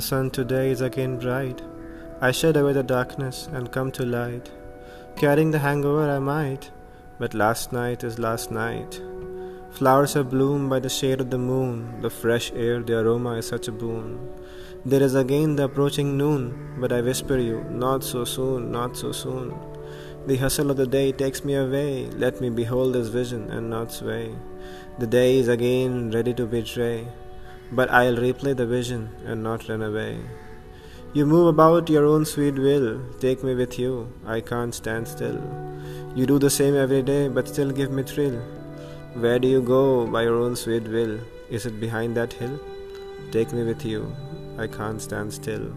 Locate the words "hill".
42.32-42.58